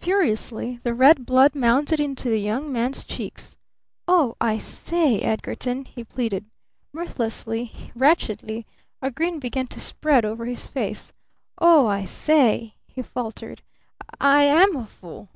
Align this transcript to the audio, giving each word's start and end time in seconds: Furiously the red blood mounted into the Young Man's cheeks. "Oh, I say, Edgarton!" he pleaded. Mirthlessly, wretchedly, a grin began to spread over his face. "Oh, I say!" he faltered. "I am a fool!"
Furiously 0.00 0.80
the 0.82 0.92
red 0.92 1.24
blood 1.24 1.54
mounted 1.54 2.00
into 2.00 2.28
the 2.28 2.40
Young 2.40 2.72
Man's 2.72 3.04
cheeks. 3.04 3.56
"Oh, 4.08 4.34
I 4.40 4.58
say, 4.58 5.20
Edgarton!" 5.20 5.84
he 5.84 6.02
pleaded. 6.02 6.46
Mirthlessly, 6.92 7.70
wretchedly, 7.94 8.66
a 9.00 9.12
grin 9.12 9.38
began 9.38 9.68
to 9.68 9.78
spread 9.78 10.24
over 10.24 10.46
his 10.46 10.66
face. 10.66 11.12
"Oh, 11.58 11.86
I 11.86 12.06
say!" 12.06 12.74
he 12.88 13.02
faltered. 13.02 13.62
"I 14.20 14.42
am 14.46 14.74
a 14.74 14.84
fool!" 14.84 15.28